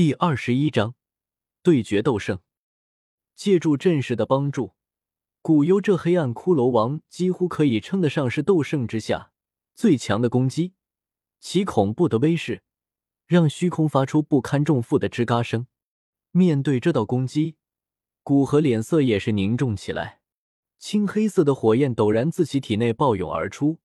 [0.00, 0.94] 第二十一章
[1.62, 2.38] 对决斗圣。
[3.36, 4.72] 借助阵势的帮助，
[5.42, 9.30] 古幽这黑暗骷髅王几乎可以称得上是斗圣之下
[9.74, 10.72] 最强的攻击。
[11.38, 12.62] 其恐怖的威势，
[13.26, 15.66] 让虚空发出不堪重负的吱嘎声。
[16.30, 17.56] 面对这道攻击，
[18.22, 20.22] 古河脸色也是凝重起来。
[20.78, 23.76] 青黑色的火焰陡然自其体内暴涌而出，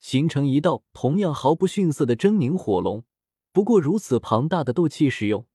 [0.00, 3.04] 形成一道同样毫不逊色的狰狞火龙。
[3.52, 5.46] 不过，如此庞大的斗气使用。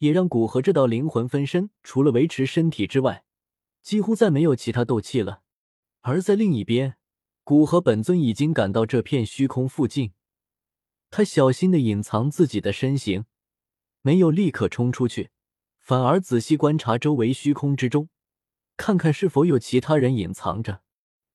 [0.00, 3.24] 也让古河这道灵魂分身除了维持身体之外，
[3.82, 5.42] 几乎再没有其他斗气了。
[6.00, 6.96] 而在另一边，
[7.44, 10.12] 古河本尊已经赶到这片虚空附近，
[11.10, 13.26] 他小心的隐藏自己的身形，
[14.00, 15.30] 没有立刻冲出去，
[15.78, 18.08] 反而仔细观察周围虚空之中，
[18.78, 20.80] 看看是否有其他人隐藏着。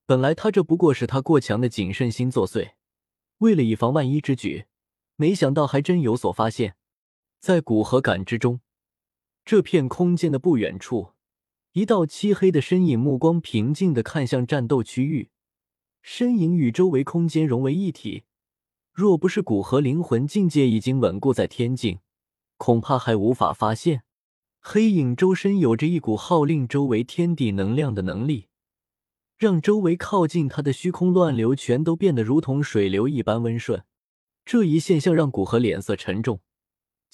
[0.07, 2.71] 本来他这不过是他过强的谨慎心作祟，
[3.37, 4.65] 为了以防万一之举，
[5.17, 6.75] 没想到还真有所发现。
[7.45, 8.59] 在古河感知中，
[9.45, 11.11] 这片空间的不远处，
[11.73, 15.29] 一道漆黑的身影，目光平静的看向战斗区域，
[16.01, 18.23] 身影与周围空间融为一体。
[18.91, 21.99] 若不是古河灵魂境界已经稳固在天境，
[22.57, 24.01] 恐怕还无法发现。
[24.59, 28.47] 黑影周身有着一股号令周围天地能量的能力，
[29.37, 33.83] 让周围靠近他的虚空乱流全都变得如同水流一般温顺。
[34.43, 36.39] 这一现象让古河脸色沉重。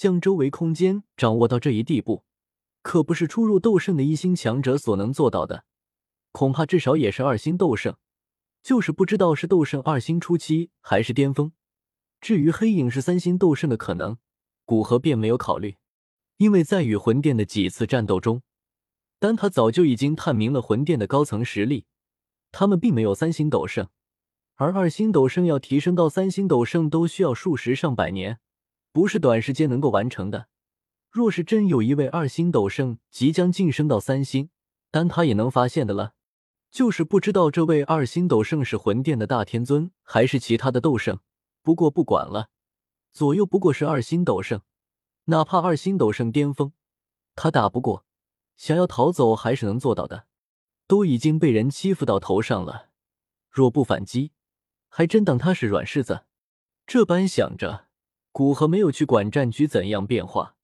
[0.01, 2.25] 将周围空间掌握到这一地步，
[2.81, 5.63] 可不是初入斗圣的一星强者所能做到的，
[6.31, 7.95] 恐怕至少也是二星斗圣，
[8.63, 11.51] 就是不知道是斗圣二星初期还是巅峰。
[12.19, 14.17] 至于黑影是三星斗圣的可能，
[14.65, 15.77] 古河便没有考虑，
[16.37, 18.41] 因为在与魂殿的几次战斗中，
[19.19, 21.85] 丹塔早就已经探明了魂殿的高层实力，
[22.51, 23.87] 他们并没有三星斗圣，
[24.55, 28.39] 而二星斗圣要提升到三星斗圣都需要数十上百年。
[28.91, 30.47] 不是短时间能够完成的。
[31.09, 34.49] 若是真有一位二星斗圣即将晋升到三星，
[34.89, 36.13] 单他也能发现的了。
[36.69, 41.19] 就是不知道这位二星斗圣是魂殿的大天尊，还是其他的斗圣。
[41.61, 42.49] 不过不管了，
[43.11, 44.61] 左右不过是二星斗圣，
[45.25, 46.71] 哪怕二星斗圣巅峰，
[47.35, 48.05] 他打不过，
[48.55, 50.27] 想要逃走还是能做到的。
[50.87, 52.89] 都已经被人欺负到头上了，
[53.49, 54.31] 若不反击，
[54.87, 56.25] 还真当他是软柿子。
[56.85, 57.90] 这般想着。
[58.31, 60.55] 古河没有去管战局怎样变化，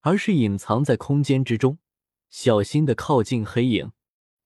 [0.00, 1.78] 而是隐藏在空间之中，
[2.30, 3.92] 小心的靠近黑影。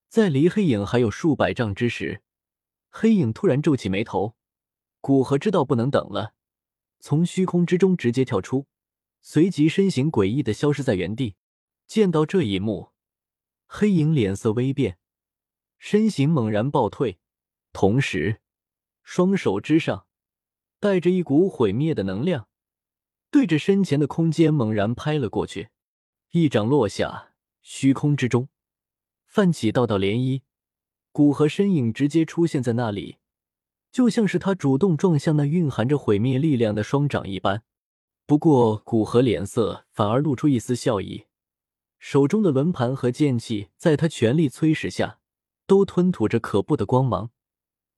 [0.08, 2.22] 在离黑影还有数百丈之时，
[2.88, 4.34] 黑影突然皱起眉头。
[5.00, 6.34] 古河知道不能等了，
[6.98, 8.66] 从虚空之中直接跳出，
[9.22, 11.36] 随即身形诡异的消失在原地。
[11.86, 12.90] 见到这一幕，
[13.66, 14.98] 黑影脸色微变，
[15.78, 17.20] 身形猛然暴退，
[17.72, 18.40] 同时
[19.04, 20.06] 双手之上。
[20.80, 22.48] 带着一股毁灭的能量，
[23.30, 25.68] 对着身前的空间猛然拍了过去，
[26.30, 28.48] 一掌落下，虚空之中
[29.26, 30.40] 泛起道道涟漪，
[31.12, 33.18] 古河身影直接出现在那里，
[33.92, 37.62] 就像是他主动撞向那蕴含着毁灭力量的双掌一般。
[38.24, 41.26] 不过，古河脸色反而露出一丝笑意，
[41.98, 45.18] 手中的轮盘和剑气在他全力催使下，
[45.66, 47.30] 都吞吐着可怖的光芒，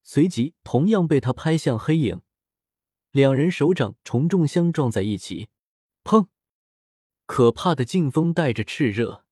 [0.02, 2.22] 随即同样被他拍向黑影。
[3.12, 5.48] 两人手掌重重相撞在一起，
[6.02, 6.28] 砰！
[7.26, 9.26] 可怕的劲风带着炽热，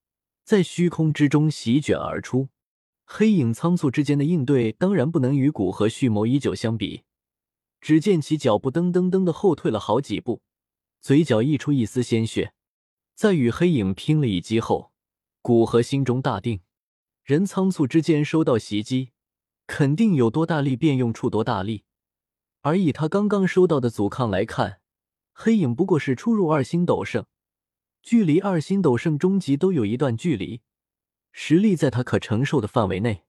[0.44, 2.50] 在虚空之中席卷而出。
[3.06, 7.04] 黑影仓促之间的应对，当然不能与古河蓄谋已久相比。
[7.80, 10.42] 只见其脚步噔噔噔的后退了好几步，
[11.00, 12.52] 嘴角溢出一丝鲜血。
[13.14, 14.92] 在与黑影拼了一击后，
[15.40, 16.60] 古河心中大定：
[17.24, 19.12] 人仓促之间收到袭击，
[19.66, 21.84] 肯定有多大力便用处多大力。
[22.62, 24.80] 而以他刚刚收到的阻抗来看，
[25.32, 27.24] 黑影不过是初入二星斗圣，
[28.02, 30.60] 距离二星斗圣终极都有一段距离，
[31.32, 33.24] 实力在他可承受的范围内。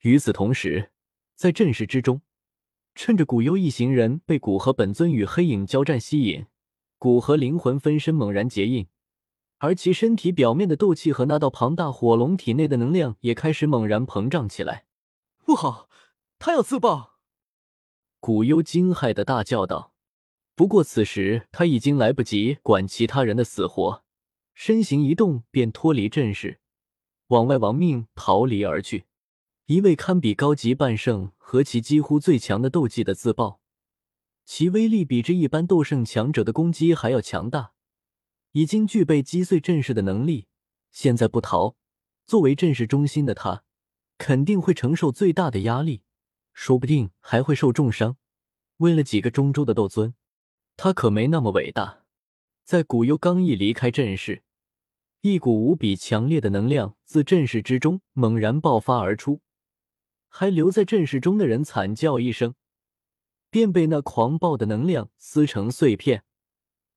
[0.00, 0.92] 与此同时，
[1.36, 2.22] 在阵势之中，
[2.94, 6.46] 趁着古幽一行人被古河本尊与黑影交战吸引，
[6.98, 8.88] 古河灵魂分身猛然结印，
[9.58, 14.86] 而其身体表面的斗气和那道庞大火龙体内的能量也开始猛然膨胀起来。
[15.44, 15.90] 不好，
[16.38, 17.09] 他要自爆！
[18.20, 19.94] 古幽惊骇的大叫道
[20.54, 24.04] ：“不过此时他已经来不及管其他人的死活，
[24.52, 26.60] 身形一动便脱离阵势，
[27.28, 29.06] 往外亡命逃离而去。
[29.64, 33.60] 一位堪比高级半圣和其几乎最强的斗技的自爆，
[34.44, 37.72] 其威力比之一般斗圣强者的攻击还要强大，
[38.52, 40.48] 已经具备击碎阵势的能力。
[40.90, 41.76] 现在不逃，
[42.26, 43.64] 作为阵势中心的他，
[44.18, 46.02] 肯定会承受最大的压力。”
[46.52, 48.16] 说不定还会受重伤。
[48.78, 50.14] 为了几个中州的斗尊，
[50.76, 52.04] 他可没那么伟大。
[52.64, 54.42] 在古幽刚一离开阵势，
[55.22, 59.40] 一股无比强烈的能量自阵势之中猛然爆发而出，
[60.28, 62.54] 还留在阵势中的人惨叫一声，
[63.50, 66.24] 便被那狂暴的能量撕成碎片，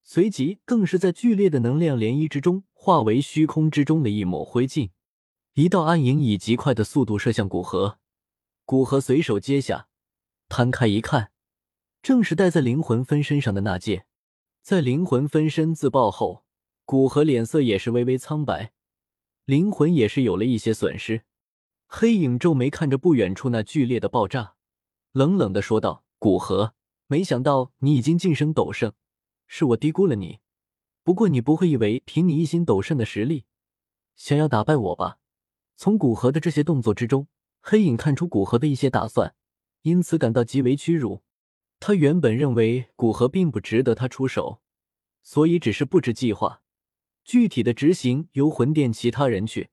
[0.03, 4.91] 随即更是在剧烈的能量涟漪之中化为虚空之中的一抹灰烬。
[5.55, 7.99] 一道暗影以极快的速度射向古河，
[8.65, 9.89] 古河随手接下，
[10.47, 11.31] 摊开一看，
[12.01, 14.05] 正是戴在灵魂分身上的那戒。
[14.61, 16.45] 在灵魂分身自爆后，
[16.85, 18.71] 古河脸色也是微微苍白，
[19.43, 21.23] 灵魂也是有了一些损失。
[21.87, 24.55] 黑影皱眉看着不远处那剧烈的爆炸，
[25.11, 26.73] 冷冷的说道：“古河，
[27.07, 28.93] 没想到你已经晋升斗圣，
[29.45, 30.39] 是我低估了你。
[31.03, 33.43] 不过你不会以为凭你一心斗圣的实力，
[34.15, 35.17] 想要打败我吧？”
[35.75, 37.27] 从古河的这些动作之中，
[37.65, 39.35] 黑影看出古河的一些打算，
[39.83, 41.23] 因此感到极为屈辱。
[41.79, 44.61] 他原本认为古河并不值得他出手，
[45.21, 46.61] 所以只是布置计划，
[47.23, 49.69] 具体的执行由魂殿其他人去，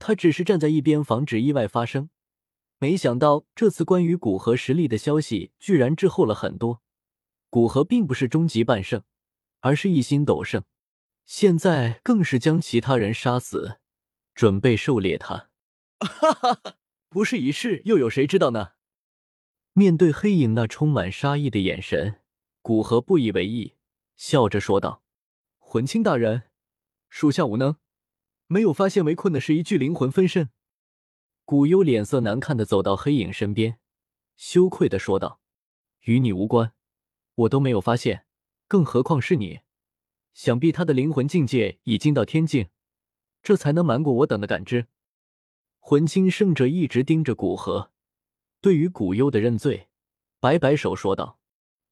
[0.00, 2.10] 他只是站在一边防止意外发生。
[2.78, 6.82] 没想到这次关于古河实力的消息居然滞后了很多。
[7.48, 9.04] 古河并不是终极半圣，
[9.60, 10.64] 而是一心斗圣，
[11.24, 13.78] 现在更是将其他人杀死。
[14.34, 15.50] 准备狩猎他，
[16.00, 16.74] 哈哈哈！
[17.12, 18.70] 不是一试，又有谁知道呢？
[19.74, 22.22] 面对黑影那充满杀意的眼神，
[22.62, 23.74] 古河不以为意，
[24.16, 25.02] 笑着说道
[25.60, 26.44] ：“魂清大人，
[27.10, 27.76] 属下无能，
[28.46, 30.48] 没有发现围困的是一具灵魂分身。”
[31.44, 33.78] 古幽脸色难看的走到黑影身边，
[34.34, 35.42] 羞愧的说道
[36.04, 36.72] ：“与你无关，
[37.34, 38.24] 我都没有发现，
[38.66, 39.60] 更何况是你？
[40.32, 42.70] 想必他的灵魂境界已经到天境。”
[43.42, 44.86] 这才能瞒过我等的感知。
[45.84, 47.90] 魂清圣者一直盯着古河，
[48.60, 49.88] 对于古幽的认罪，
[50.38, 51.40] 摆摆手说道：“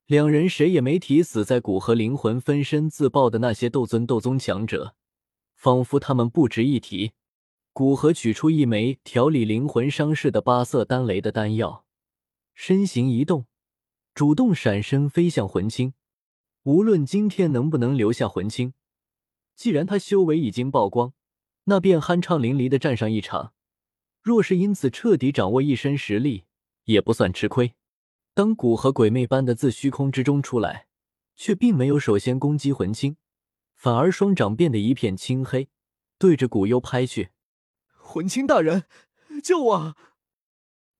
[0.07, 4.95] 两人谁也没提死在古河灵魂分身自爆的那些斗尊、斗宗强者，
[5.55, 7.11] 仿佛他们不值一提。”
[7.73, 11.85] 古河取出一枚调理灵魂伤势的八色丹雷的丹药，
[12.55, 13.45] 身形一动，
[14.13, 15.93] 主动闪身飞向魂清。
[16.63, 18.73] 无论今天能不能留下魂清，
[19.53, 21.13] 既然他修为已经曝光。
[21.65, 23.53] 那便酣畅淋漓的战上一场，
[24.21, 26.45] 若是因此彻底掌握一身实力，
[26.85, 27.73] 也不算吃亏。
[28.33, 30.87] 当古河鬼魅般的自虚空之中出来，
[31.35, 33.17] 却并没有首先攻击魂青，
[33.75, 35.69] 反而双掌变得一片青黑，
[36.17, 37.31] 对着古幽拍去。
[37.97, 38.85] 魂青大人，
[39.43, 39.95] 救我！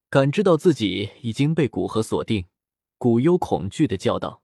[0.10, 2.48] 感知到自己已经被古河锁定，
[2.98, 4.41] 古幽恐惧的叫道。